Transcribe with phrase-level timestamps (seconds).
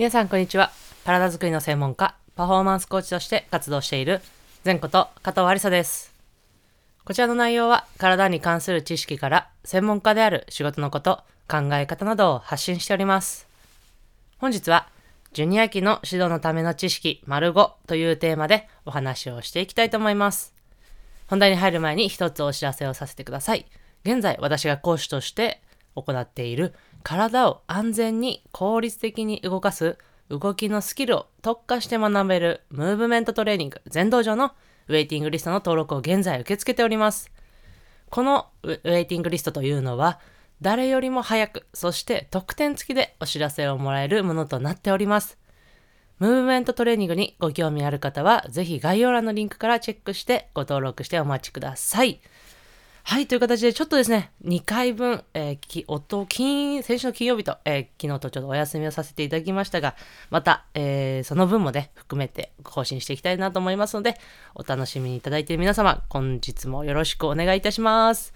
[0.00, 0.72] 皆さんこんにちは。
[1.04, 4.22] 体づくりの専門家パフォーマンスコーチとして活動している
[4.64, 6.14] 前こと加藤ありさです。
[7.04, 13.46] こちらの内容は体に関する知識から専門家である仕事のこと考え方などを発信しております。
[14.38, 14.88] 本日は
[15.34, 20.54] ジュニア期の指導のための知識丸5というテーマでお話をしていきたいと思います。
[21.26, 23.66] 本題に入る前に一つお知らせをさせてください。
[24.06, 25.60] 現在私が講師として
[25.94, 29.98] 行っている体を安全に効率的に動かす
[30.28, 34.52] 動きのスキルを特化して学べるムーブメントトレーニング全道場の
[34.88, 37.30] ウェイティングリストの登録を現在受け付けております。
[38.10, 40.20] このウェイティングリストというのは
[40.60, 45.38] 誰よりも早く、そして特典付きでお知らせをもらえるものとなっております。
[46.18, 52.20] ムーブメントトレーニングにご興味ある方は、ぜひ概要欄のリンクからチェックしてご登録してお待ちください。
[53.10, 59.96] はい、という形で、ちょっとですね、2回分、えー、き、夫、金、先週の金曜日と、えー、昨日とちょっとお休みをさせていただきましたが、
[60.30, 64.14] また、えー、その分もね、含めて更新していきたいなと思いますので、
[64.54, 68.32] お楽しみにいただいている皆様、本日もよろしくお願いいたします。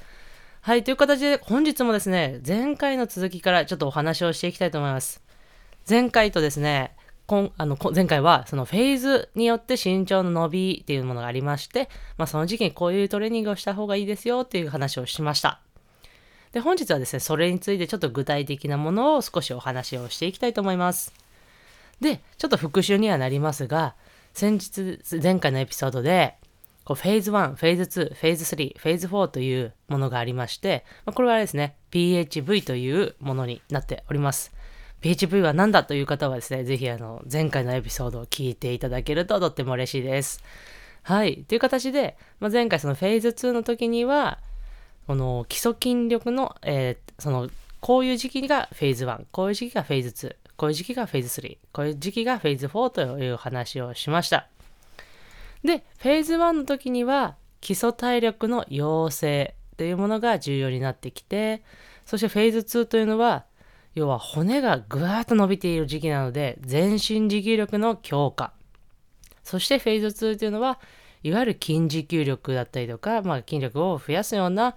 [0.60, 5.22] はい、という形で、本日もですね、前回の続きからちょっとお話をしていきたいと思います。
[5.88, 15.60] 前回とですね、今あの前回はそのフェーズによって身長の伸びっていうものがありまして、まあ、その時期にこういうトレーニングをした方がいいですよっていう話をしました。
[16.52, 21.12] で本日はですねそれについてちょっと具体的なものを少しお話をしていきたいと思います。
[22.00, 23.94] でちょっと復習にはなりますが
[24.34, 26.36] 先日前回のエピソードで
[26.84, 34.53] こうフェーズ1、フェーズ2、フェーズ3、フェーズ4というものがありまして、まあ、これはですね PHV というものになっております。
[35.04, 40.42] PHV は何だという方はですね、ぜひあの前回のエピソードを聞いていただけるととっても嬉しいです。
[41.02, 41.44] はい。
[41.46, 44.38] という形で、まあ、前回そのフェーズ2の時には、
[45.06, 54.48] この基礎筋力の、えー、その、こういう時期がフェーズ1、こういう時期がフェーズ2、こういう時期がフェーズ3、こういう時期がフェーズ4という話をしました。
[55.62, 61.62] で、フェーズ1の時には、基礎体力の養成というものが重要になってきて、
[62.06, 63.44] そしてフェーズ2というのは、
[63.94, 68.52] 要は骨がぐわーっと伸びている時期なので、全身持久力の強化。
[69.42, 70.80] そしてフェーズ2というのは、
[71.22, 74.74] いわゆる筋持久力だったりとか、まあ、筋力を増やすような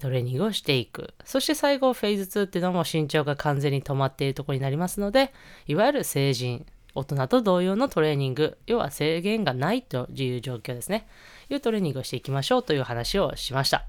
[0.00, 1.12] トレーニングをしていく。
[1.24, 5.32] そして最後、フェーズ2っていうのも身長が完全に止まっているところになりますので、
[5.66, 6.64] いわゆる成人、
[6.94, 11.06] 大人と同様のトレーニング、要は制限がないという状況ですね。
[11.50, 13.86] いうトレーニングをしていきましょうという話をしました。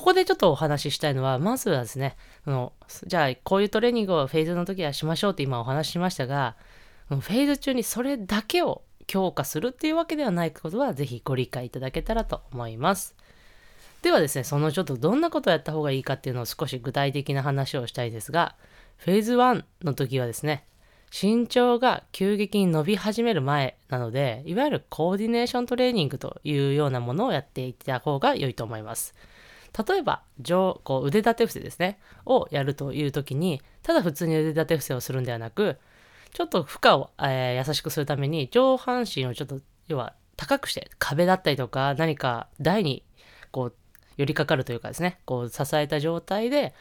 [0.00, 2.16] ここでちょっとお話ししたいのは、まずはですね、
[2.46, 2.72] その
[3.06, 6.56] じゃあこういうトレーニングをフェーズの時はしましょうって今お話ししましたが、
[7.10, 13.14] フェーズ中にそれだけを強化するっていうわけではないことは、ぜひご理解いただけたらと思います。
[14.00, 18.54] ではですね、そのちょっとどんなことをやった方がいいかっていうのを少し具体的な話をしたいですが、
[18.96, 20.64] フェーズ1の時はですね、
[21.12, 29.14] 身長が急激に伸び始める前なので、いわゆるコーディネーショントレーニングというようなものをやっていった方が良いと思います。
[29.76, 31.98] 例えば上こう腕立て伏せですね。
[32.26, 35.78] をやるという時にただ普通に腕立て伏せをするんではなく
[36.32, 43.04] ちょっと負荷を、えー、優しくするために上半身をちょっと要は高くして壁だったりとか何か台に
[43.50, 43.74] こう
[44.16, 45.18] 寄りかかるというかですね。
[45.24, 46.74] こう支えた状態で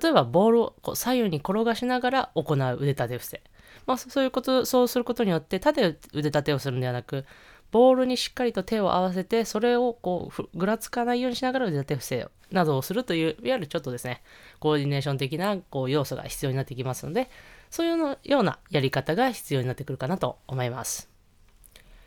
[0.00, 3.42] 例えばボールをこう左右に転がしながら行う腕立て伏せ。
[3.86, 7.24] まあ、そういうことそうすることによって縦腕立てをするんではなく
[7.72, 14.22] ボールにしっかりと手を合わせて、それをこう、ぐらつかないようにしながら腕立て伏せをなどをするという、いわゆるちょっとですね、
[14.60, 17.28] コーディネーション的なこう要素が必要になってきますので、
[17.70, 21.10] そういうのようなやり方が必要になってくるかなと思います。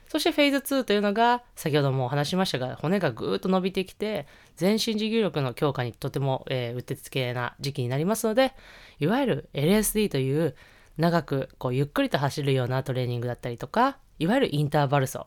[0.09, 8.53] そしてフェーズ2というのが、先ほどもお話しましたが、骨がぐーっと伸びてきて、全身持久力の強化にとても、えー、うってつけな時期になりますので、
[8.99, 10.55] いわゆる LSD という
[10.97, 15.19] 長くこうゆっくりと走るようなトレーニングだったりとか、いわゆるインターバル走、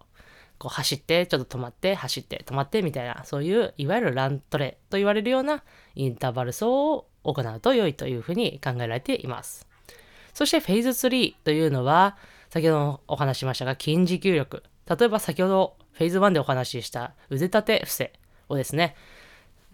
[0.63, 5.65] こう走って、ちょっと止まって、走って、止まってみたいな、そういういわゆるラントレと言われるような
[5.97, 9.67] インターバル走を行うと良いというふうに考えられています。
[10.33, 12.17] そしてフェーズ3というのは、
[12.49, 14.63] 先ほどお話しましたが、筋持久力。
[14.89, 18.13] 例えば先ほどフェーズ1でお話しした腕立て伏せ
[18.49, 18.95] をですね、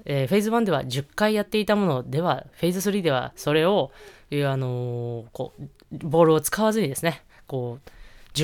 [0.06, 3.90] えー、フェーズ1では10回やっていたものでは、フェーズ3ではそれを、
[4.30, 5.68] あのー、こう、
[5.98, 7.90] ボールを使わずにですね、こう、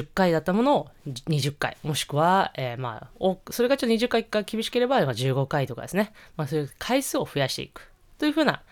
[0.00, 6.12] 10回だったものを20回、もしくは、えー、まあ、それがちょっと20回か厳しければ、15回とかですね。
[6.36, 8.62] まあ、そういう回数を増やしていくというふうな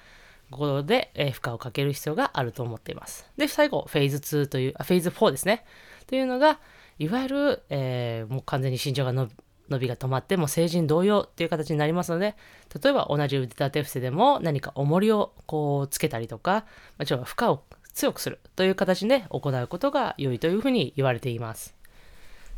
[0.50, 3.26] ことで、えー、負荷をかける必要があると思っています。
[3.36, 5.64] で、最後、フェーズ2という、あフェーズ4ですね。
[6.06, 6.58] というのが、
[6.98, 9.32] いわゆる、えー、もう完全に身長が伸び
[9.72, 12.36] 伸びが止まっても成人同様っていう形になりますので
[12.82, 16.66] 例えば同じ腕立て伏せでも何か重りをこうつけたりとか、
[16.98, 17.62] まあ、ちょっと負荷を
[17.94, 21.74] 強くするという形で行うことが良いというふうに言われています。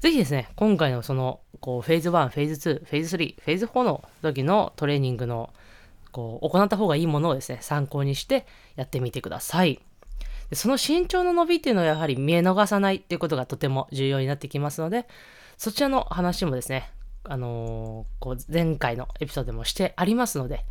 [0.00, 5.50] ぜひですね、今回のそのこうフェーズ1、フェーズ2、フェーズ3、フェーズ4の時のトレーニングの
[6.12, 8.46] こう行った方がいいものをですね、参考にして
[8.76, 9.80] やってみてください。
[10.50, 15.06] でその身長の伸びっていうのはやはり見え逃さないっていうことがとても重要になってきますので、
[15.56, 16.90] そちらの話もですね、
[17.24, 20.64] あのー、こう前回のエピソードでもしてありますので、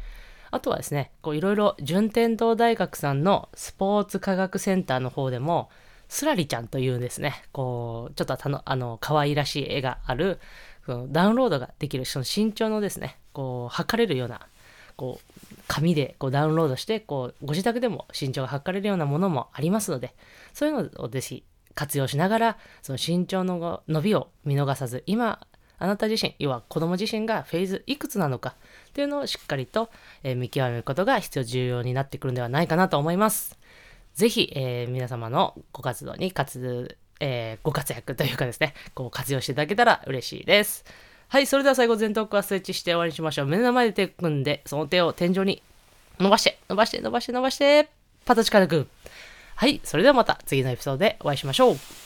[0.53, 5.71] あとはですね、こういろいろ順天堂大学さんのスポーツ科学センターの方でも、
[6.09, 10.39] スラリちゃんというですね、こう、ちょっとたの、あの、可愛らしい絵がある、
[11.09, 14.41] ダウンロードができる、その身長のですね、こう、測れるような、
[14.95, 20.13] こう、紙でこうダウンロードして、こう、ご自宅でも身長が測れるようなものもありますので、
[20.53, 25.47] そういうのをぜひ活用しながら、その身長の伸びを見逃さず、今、
[25.79, 28.55] あなた自身、要は子供自身がフェーズいくつなのか
[28.93, 29.89] っていうのをしっかりと、
[30.21, 33.57] え見極めることが必要重要になってくるんではないかなと思います。
[34.13, 40.85] ぜひ、えー、皆様のご活動に活、えー、ご活躍というかですね、こう活用していただけたら嬉しいです。
[41.27, 43.45] はい、それでは最後、前頭はストレッチして終わりにしましょう。
[43.47, 45.63] 目の前で手組んで、その手を天井に
[46.19, 47.89] 伸ばして、伸ばして、伸ばして、伸ばして、
[48.25, 48.87] パタチ軽くん。
[49.55, 52.02] はい、それではまた次のエピソードでお会いしましょう。